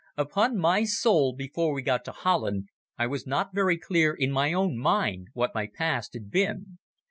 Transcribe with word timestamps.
Upon 0.17 0.57
my 0.57 0.83
soul, 0.83 1.35
before 1.35 1.73
we 1.75 1.83
got 1.83 2.03
to 2.05 2.11
Holland 2.11 2.69
I 2.97 3.05
was 3.05 3.27
not 3.27 3.53
very 3.53 3.77
clear 3.77 4.15
in 4.15 4.31
my 4.31 4.51
own 4.51 4.75
mind 4.79 5.27
what 5.33 5.53
my 5.53 5.67
past 5.67 6.15
had 6.15 6.31
been. 6.31 6.79